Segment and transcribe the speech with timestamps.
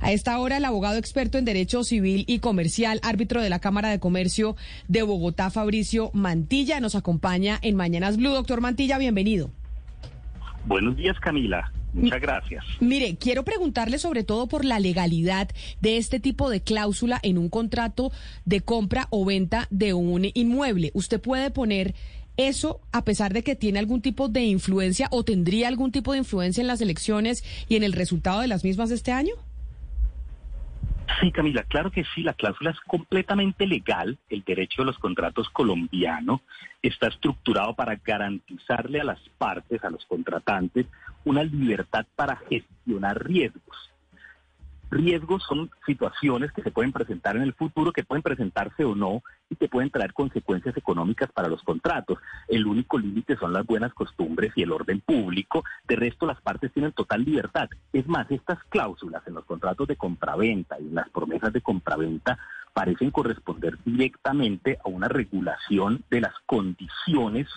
[0.00, 3.90] A esta hora, el abogado experto en Derecho Civil y Comercial, árbitro de la Cámara
[3.90, 4.56] de Comercio
[4.88, 8.30] de Bogotá, Fabricio Mantilla, nos acompaña en Mañanas Blue.
[8.30, 9.50] Doctor Mantilla, bienvenido.
[10.64, 11.70] Buenos días, Camila.
[11.92, 12.64] Muchas gracias.
[12.80, 15.48] Mire, quiero preguntarle sobre todo por la legalidad
[15.80, 18.10] de este tipo de cláusula en un contrato
[18.46, 20.92] de compra o venta de un inmueble.
[20.94, 21.94] ¿Usted puede poner
[22.36, 26.18] eso a pesar de que tiene algún tipo de influencia o tendría algún tipo de
[26.18, 29.34] influencia en las elecciones y en el resultado de las mismas de este año?
[31.18, 34.18] Sí, Camila, claro que sí, la cláusula es completamente legal.
[34.28, 36.42] El derecho de los contratos colombiano
[36.82, 40.86] está estructurado para garantizarle a las partes, a los contratantes,
[41.24, 43.90] una libertad para gestionar riesgos.
[44.90, 49.22] Riesgos son situaciones que se pueden presentar en el futuro, que pueden presentarse o no
[49.48, 52.18] y que pueden traer consecuencias económicas para los contratos.
[52.48, 55.64] El único límite son las buenas costumbres y el orden público.
[55.86, 57.68] De resto, las partes tienen total libertad.
[57.92, 62.38] Es más, estas cláusulas en los contratos de compraventa y en las promesas de compraventa
[62.72, 67.48] parecen corresponder directamente a una regulación de las condiciones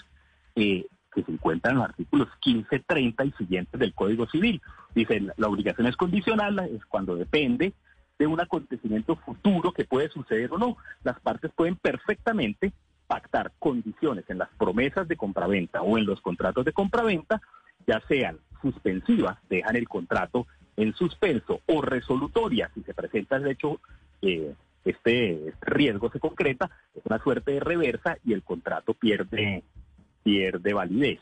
[0.56, 4.62] eh, que se encuentran en los artículos 15, 30 y siguientes del Código Civil.
[4.94, 7.74] Dicen, la obligación es condicional, es cuando depende
[8.20, 10.78] de un acontecimiento futuro que puede suceder o no.
[11.04, 12.74] Las partes pueden perfectamente
[13.08, 17.42] pactar condiciones en las promesas de compraventa o en los contratos de compraventa,
[17.86, 20.48] ya sean suspensivas, dejan el contrato
[20.78, 23.80] en suspenso o resolutorias, si se presenta de hecho
[24.22, 29.64] eh, este, este riesgo se concreta, es una suerte de reversa y el contrato pierde
[30.24, 31.20] pierde validez.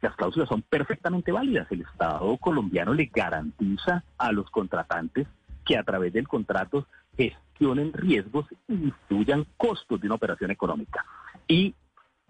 [0.00, 1.66] Las cláusulas son perfectamente válidas.
[1.70, 5.26] El Estado colombiano le garantiza a los contratantes
[5.64, 6.86] que a través del contrato
[7.16, 11.06] gestionen riesgos y distribuyan costos de una operación económica.
[11.48, 11.74] Y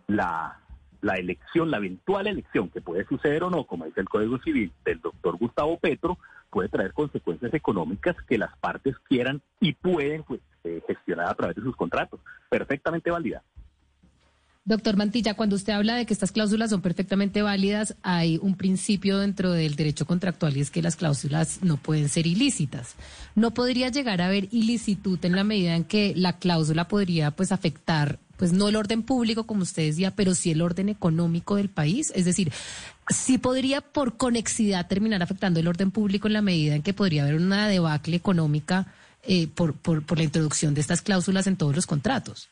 [0.07, 0.61] la,
[1.01, 4.73] la elección, la eventual elección que puede suceder o no, como dice el Código Civil
[4.85, 6.19] del doctor Gustavo Petro,
[6.51, 11.57] puede traer consecuencias económicas que las partes quieran y pueden pues, eh, gestionar a través
[11.57, 12.21] de sus contratos.
[12.49, 13.43] Perfectamente válida.
[14.67, 19.19] Doctor Mantilla, cuando usted habla de que estas cláusulas son perfectamente válidas, hay un principio
[19.19, 22.95] dentro del derecho contractual y es que las cláusulas no pueden ser ilícitas.
[23.35, 27.53] ¿No podría llegar a haber ilicitud en la medida en que la cláusula podría pues
[27.53, 31.69] afectar pues no el orden público como usted decía, pero sí el orden económico del
[31.69, 32.11] país?
[32.15, 32.51] Es decir,
[33.11, 37.25] sí podría por conexidad terminar afectando el orden público en la medida en que podría
[37.25, 38.87] haber una debacle económica
[39.25, 42.49] eh, por, por, por la introducción de estas cláusulas en todos los contratos.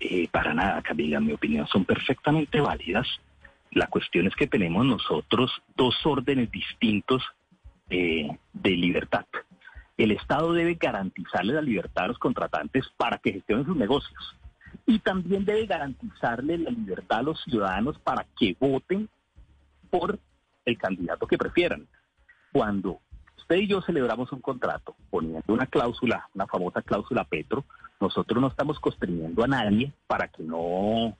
[0.00, 3.06] Eh, para nada, Camila, en mi opinión son perfectamente válidas.
[3.70, 7.22] La cuestión es que tenemos nosotros dos órdenes distintos
[7.90, 9.26] eh, de libertad.
[9.96, 14.36] El Estado debe garantizarle la libertad a los contratantes para que gestionen sus negocios.
[14.86, 19.08] Y también debe garantizarle la libertad a los ciudadanos para que voten
[19.90, 20.18] por
[20.64, 21.86] el candidato que prefieran.
[22.52, 23.00] Cuando
[23.48, 27.64] usted y yo celebramos un contrato poniendo una cláusula, una famosa cláusula Petro,
[27.98, 31.16] nosotros no estamos constreñiendo a nadie para que no,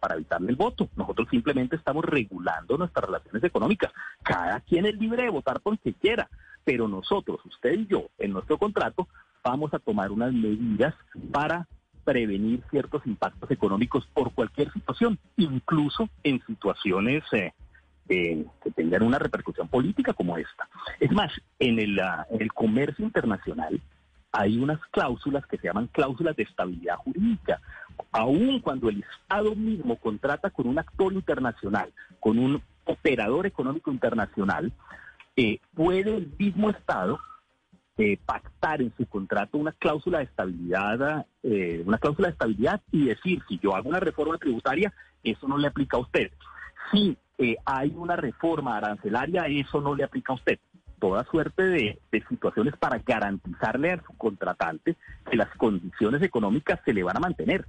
[0.00, 0.88] para evitarle el voto.
[0.96, 3.92] Nosotros simplemente estamos regulando nuestras relaciones económicas.
[4.22, 6.30] Cada quien es libre de votar por quien quiera,
[6.64, 9.06] pero nosotros, usted y yo, en nuestro contrato,
[9.44, 10.94] vamos a tomar unas medidas
[11.30, 11.68] para
[12.02, 17.52] prevenir ciertos impactos económicos por cualquier situación, incluso en situaciones eh,
[18.10, 20.66] eh, que tengan una repercusión política como esta.
[20.98, 23.80] Es más, en el, ah, en el comercio internacional,
[24.32, 27.60] hay unas cláusulas que se llaman cláusulas de estabilidad jurídica.
[28.12, 34.72] Aun cuando el Estado mismo contrata con un actor internacional, con un operador económico internacional,
[35.36, 37.18] eh, puede el mismo Estado
[37.98, 41.26] eh, pactar en su contrato una cláusula de estabilidad,
[41.84, 45.68] una cláusula de estabilidad y decir si yo hago una reforma tributaria, eso no le
[45.68, 46.30] aplica a usted.
[46.92, 47.18] Si
[47.64, 50.58] hay una reforma arancelaria, eso no le aplica a usted
[50.98, 54.96] toda suerte de, situaciones para garantizarle a su contratante
[55.30, 57.64] que las condiciones económicas se le van a mantener.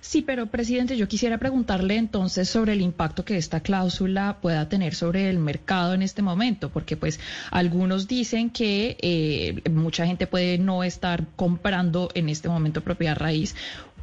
[0.00, 4.94] Sí, pero presidente, yo quisiera preguntarle entonces sobre el impacto que esta cláusula pueda tener
[4.94, 7.18] sobre el mercado en este momento, porque pues
[7.50, 13.56] algunos dicen que eh, mucha gente puede no estar comprando en este momento propiedad raíz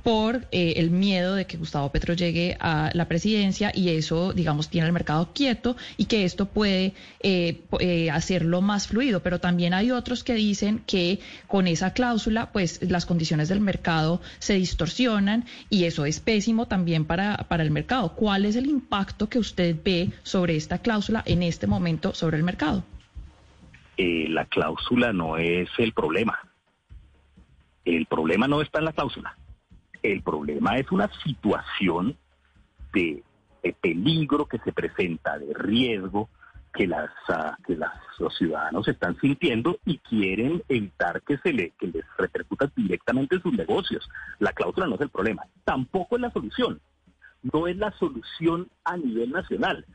[0.03, 4.69] por eh, el miedo de que Gustavo Petro llegue a la presidencia y eso, digamos,
[4.69, 9.21] tiene el mercado quieto y que esto puede eh, eh, hacerlo más fluido.
[9.21, 14.21] Pero también hay otros que dicen que con esa cláusula, pues las condiciones del mercado
[14.39, 18.13] se distorsionan y eso es pésimo también para, para el mercado.
[18.15, 22.43] ¿Cuál es el impacto que usted ve sobre esta cláusula en este momento sobre el
[22.43, 22.83] mercado?
[24.03, 26.39] la cláusula no es el problema.
[27.85, 29.37] El problema no está en la cláusula
[30.03, 32.17] el problema es una situación
[32.93, 33.23] de,
[33.79, 36.29] peligro que se presenta, de riesgo,
[36.73, 41.87] que las ah, que los ciudadanos están sintiendo y quieren evitar que se le que
[41.87, 44.09] les repercuta directamente en sus negocios.
[44.39, 46.79] La cláusula no es el problema, tampoco es la solución.
[47.43, 49.85] No es la solución a nivel nacional,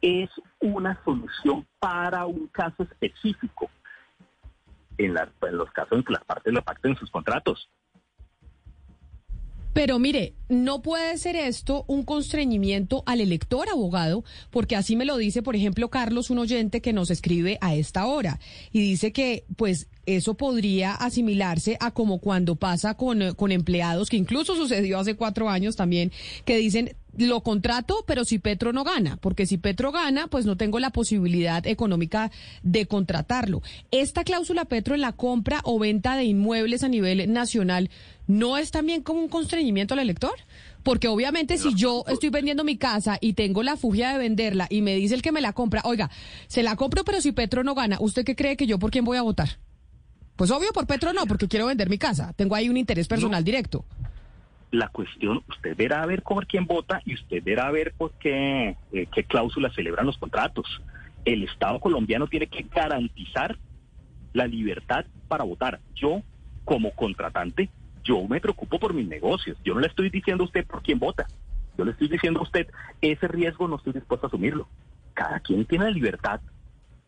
[0.00, 0.30] es
[0.60, 3.70] una solución para un caso específico.
[4.96, 7.68] En, en los casos en que las partes lo pacten en sus contratos.
[9.74, 15.16] Pero mire, no puede ser esto un constreñimiento al elector abogado, porque así me lo
[15.16, 18.38] dice, por ejemplo, Carlos, un oyente que nos escribe a esta hora,
[18.72, 24.16] y dice que, pues, eso podría asimilarse a como cuando pasa con, con empleados, que
[24.16, 26.12] incluso sucedió hace cuatro años también,
[26.44, 30.56] que dicen, lo contrato, pero si Petro no gana, porque si Petro gana, pues no
[30.56, 32.30] tengo la posibilidad económica
[32.62, 33.62] de contratarlo.
[33.90, 37.90] Esta cláusula Petro en la compra o venta de inmuebles a nivel nacional,
[38.26, 40.34] ¿no es también como un constreñimiento al elector?
[40.82, 44.82] Porque obviamente si yo estoy vendiendo mi casa y tengo la fugia de venderla y
[44.82, 46.10] me dice el que me la compra, oiga,
[46.46, 49.04] se la compro, pero si Petro no gana, ¿usted qué cree que yo por quién
[49.04, 49.58] voy a votar?
[50.36, 52.32] Pues obvio por Petro no, porque quiero vender mi casa.
[52.34, 53.84] Tengo ahí un interés personal directo
[54.74, 58.12] la cuestión, usted verá a ver por quién vota y usted verá a ver por
[58.12, 60.66] qué, eh, qué cláusulas celebran los contratos.
[61.24, 63.56] El Estado colombiano tiene que garantizar
[64.32, 65.80] la libertad para votar.
[65.94, 66.22] Yo,
[66.64, 67.70] como contratante,
[68.02, 69.56] yo me preocupo por mis negocios.
[69.64, 71.26] Yo no le estoy diciendo a usted por quién vota.
[71.78, 72.68] Yo le estoy diciendo a usted,
[73.00, 74.68] ese riesgo no estoy dispuesto a asumirlo.
[75.14, 76.40] Cada quien tiene la libertad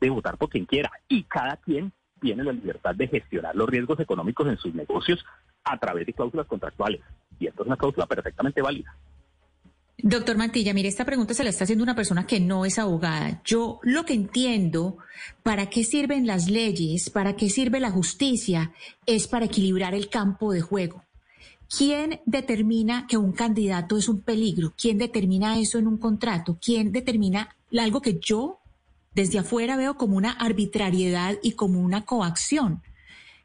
[0.00, 4.00] de votar por quien quiera y cada quien tiene la libertad de gestionar los riesgos
[4.00, 5.24] económicos en sus negocios
[5.66, 7.00] a través de cláusulas contractuales.
[7.38, 8.96] Y esto es una cláusula perfectamente válida.
[9.98, 13.40] Doctor Mantilla, mire, esta pregunta se la está haciendo una persona que no es abogada.
[13.44, 14.98] Yo lo que entiendo,
[15.42, 18.72] para qué sirven las leyes, para qué sirve la justicia,
[19.06, 21.02] es para equilibrar el campo de juego.
[21.68, 24.74] ¿Quién determina que un candidato es un peligro?
[24.80, 26.58] ¿Quién determina eso en un contrato?
[26.60, 28.60] ¿Quién determina algo que yo
[29.14, 32.82] desde afuera veo como una arbitrariedad y como una coacción?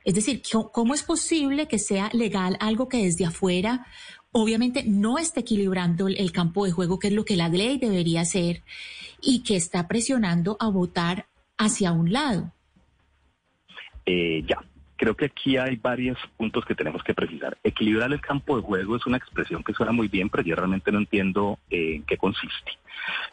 [0.04, 3.86] Es decir, ¿cómo es posible que sea legal algo que desde afuera
[4.32, 8.22] obviamente no está equilibrando el campo de juego, que es lo que la ley debería
[8.22, 8.64] hacer,
[9.22, 11.28] y que está presionando a votar
[11.58, 12.52] hacia un lado?
[14.06, 14.58] Eh, ya,
[14.96, 17.58] creo que aquí hay varios puntos que tenemos que precisar.
[17.64, 20.92] Equilibrar el campo de juego es una expresión que suena muy bien, pero yo realmente
[20.92, 22.72] no entiendo eh, en qué consiste.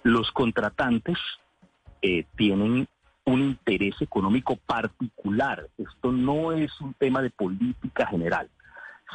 [0.02, 1.18] Los contratantes
[2.02, 2.88] eh, tienen
[3.28, 5.68] un interés económico particular.
[5.76, 8.48] Esto no es un tema de política general.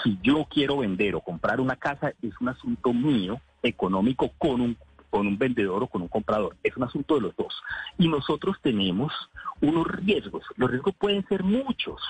[0.03, 4.77] Si yo quiero vender o comprar una casa, es un asunto mío económico con un,
[5.09, 6.55] con un vendedor o con un comprador.
[6.63, 7.61] Es un asunto de los dos.
[7.97, 9.11] Y nosotros tenemos
[9.61, 10.43] unos riesgos.
[10.57, 12.01] Los riesgos pueden ser muchos.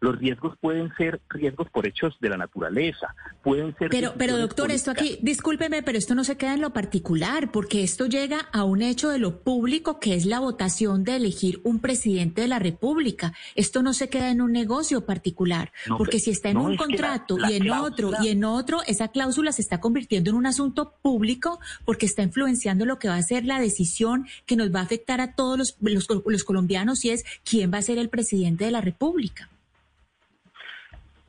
[0.00, 3.88] Los riesgos pueden ser riesgos por hechos de la naturaleza, pueden ser...
[3.90, 7.82] Pero, pero doctor, esto aquí, discúlpeme, pero esto no se queda en lo particular, porque
[7.82, 11.80] esto llega a un hecho de lo público, que es la votación de elegir un
[11.80, 13.32] presidente de la República.
[13.54, 17.54] Esto no se queda en un negocio particular, porque si está en un contrato y
[17.54, 22.06] en otro y en otro, esa cláusula se está convirtiendo en un asunto público porque
[22.06, 25.34] está influenciando lo que va a ser la decisión que nos va a afectar a
[25.34, 28.80] todos los, los, los colombianos y es quién va a ser el presidente de la
[28.80, 29.50] República.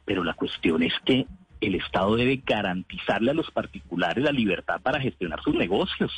[0.08, 1.28] Pero la cuestión es que
[1.60, 6.14] el Estado debe garantizarle a los particulares la libertad para gestionar sus negocios.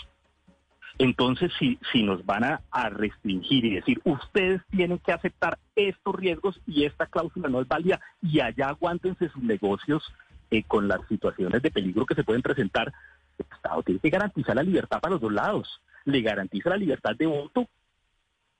[1.00, 6.62] Entonces, si, si nos van a, restringir y decir, ustedes tienen que aceptar estos riesgos
[6.68, 10.04] y esta cláusula no es válida y allá aguántense sus negocios
[10.52, 12.94] eh, con las situaciones de peligro que se pueden presentar,
[13.40, 15.82] el Estado tiene que garantizar la libertad para los dos lados.
[16.06, 17.68] Le garantiza la libertad de voto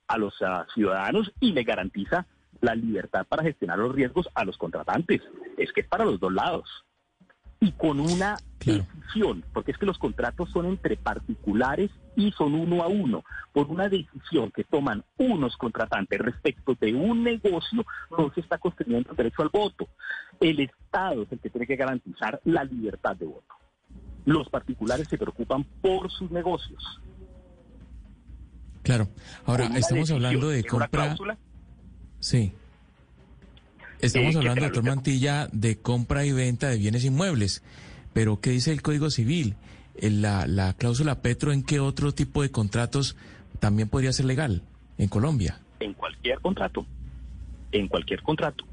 [0.08, 0.34] a los
[0.74, 2.26] ciudadanos y le garantiza
[2.60, 5.22] la libertad para gestionar los riesgos a los contratantes.
[5.56, 6.68] Es que es para los dos lados.
[7.62, 12.82] Y con una decisión, porque es que los contratos son entre particulares y son uno
[12.82, 13.22] a uno.
[13.52, 17.84] Por una decisión que toman unos contratantes respecto de un negocio,
[18.16, 19.88] no se está construyendo el derecho al voto.
[20.40, 23.54] El Estado es el que tiene que garantizar la libertad de voto.
[24.24, 26.82] Los particulares se preocupan por sus negocios.
[28.82, 29.08] Claro.
[29.44, 31.14] Ahora, estamos hablando de compra.
[32.20, 32.52] Sí.
[34.00, 37.62] Estamos eh, hablando, doctor Mantilla, de compra y venta de bienes inmuebles.
[38.12, 39.56] Pero, ¿qué dice el Código Civil?
[40.00, 43.16] La, la cláusula Petro, ¿en qué otro tipo de contratos
[43.58, 44.62] también podría ser legal
[44.96, 45.60] en Colombia?
[45.80, 46.86] En cualquier contrato.
[47.72, 48.64] En cualquier contrato.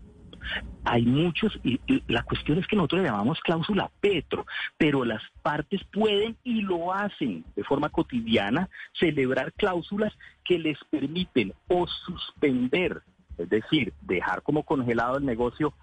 [0.85, 4.45] Hay muchos, y, la cuestión es que nosotros le llamamos cláusula Petro,
[4.77, 10.13] pero las partes pueden y lo hacen de forma cotidiana celebrar cláusulas
[10.45, 13.01] que les permiten o suspender
[13.37, 15.73] es decir, dejar como congelado el negocio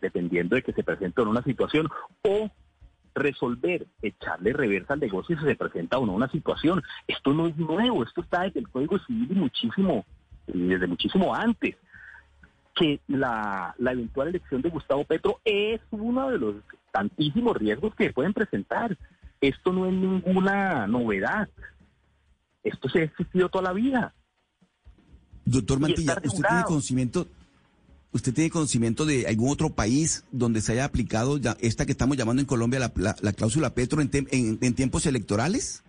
[0.00, 1.88] dependiendo de que se presente en una situación
[2.22, 2.50] o
[3.14, 6.82] resolver, echarle reversa al negocio si se presenta o no una situación.
[7.06, 10.04] Esto no es nuevo, esto está desde el Código Civil y muchísimo,
[10.46, 11.76] desde muchísimo antes.
[12.74, 16.54] Que la, la eventual elección de Gustavo Petro es uno de los
[16.90, 18.96] tantísimos riesgos que pueden presentar.
[19.40, 21.48] Esto no es ninguna novedad.
[22.64, 24.14] Esto se ha existido toda la vida.
[25.52, 27.26] Doctor Mantilla, ¿usted tiene conocimiento
[28.12, 32.40] ¿Usted tiene conocimiento de algún otro país donde se haya aplicado esta que estamos llamando
[32.42, 35.82] en Colombia la, cláusula Petro en, tiempos electorales?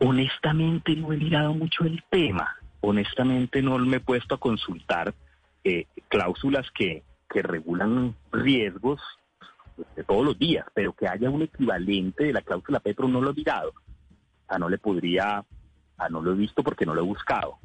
[0.00, 2.56] Honestamente no he mirado mucho el tema.
[2.80, 5.14] Honestamente no me he puesto a consultar
[5.62, 9.00] eh, cláusulas que, que regulan riesgos
[9.94, 13.30] de todos los días, pero que haya un equivalente de la cláusula Petro no lo
[13.30, 13.68] he mirado.
[13.70, 15.44] O sea, no le podría,
[16.10, 17.58] no lo he visto porque no lo he buscado.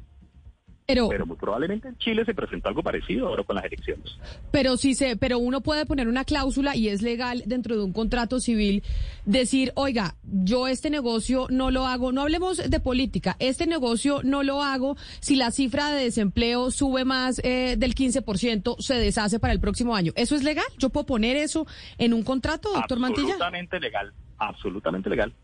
[0.88, 4.16] Pero, muy probablemente en Chile se presentó algo parecido ahora con las elecciones.
[4.50, 7.92] Pero sí se, pero uno puede poner una cláusula y es legal dentro de un
[7.92, 8.82] contrato civil
[9.26, 14.42] decir, oiga, yo este negocio no lo hago, no hablemos de política, este negocio no
[14.42, 19.52] lo hago si la cifra de desempleo sube más eh, del 15%, se deshace para
[19.52, 20.12] el próximo año.
[20.16, 20.64] ¿Eso es legal?
[20.78, 21.66] ¿Yo puedo poner eso
[21.98, 23.34] en un contrato, doctor Mantilla?
[23.34, 25.34] Absolutamente legal, absolutamente legal.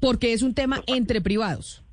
[0.00, 1.84] Porque es un tema entre privados.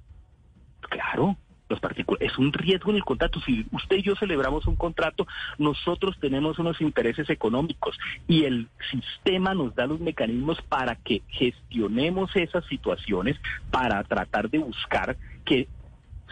[0.90, 1.38] Claro,
[1.70, 1.80] los.
[2.20, 3.40] Es un riesgo en el contrato.
[3.42, 9.54] Si usted y yo celebramos un contrato, nosotros tenemos unos intereses económicos y el sistema
[9.54, 13.38] nos da los mecanismos para que gestionemos esas situaciones,
[13.72, 15.68] para tratar de buscar que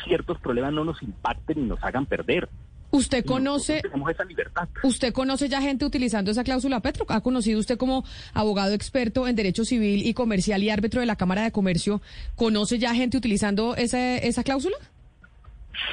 [0.06, 2.50] ciertos problemas no nos impacten y nos hagan perder.
[2.94, 4.70] ¿Usted conoce, esa libertad.
[4.84, 7.08] ¿Usted conoce ya gente utilizando esa cláusula Petro?
[7.10, 11.16] ¿Ha conocido usted como abogado experto en derecho civil y comercial y árbitro de la
[11.16, 12.04] Cámara de Comercio?
[12.36, 14.78] ¿Conoce ya gente utilizando esa, esa cláusula?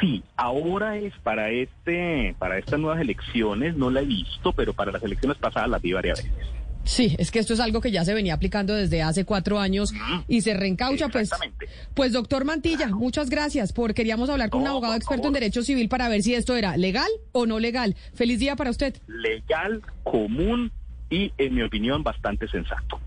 [0.01, 4.93] Sí, ahora es para este, para estas nuevas elecciones, no la he visto, pero para
[4.93, 6.61] las elecciones pasadas la vi varias veces.
[6.85, 9.93] Sí, es que esto es algo que ya se venía aplicando desde hace cuatro años
[10.29, 11.09] y se reencaucha.
[11.09, 11.31] Pues,
[11.95, 15.89] pues doctor Mantilla, muchas gracias por queríamos hablar con un abogado experto en derecho civil
[15.89, 17.97] para ver si esto era legal o no legal.
[18.15, 18.97] Feliz día para usted.
[19.07, 20.73] Legal, común
[21.11, 22.99] y, en mi opinión, bastante sensato.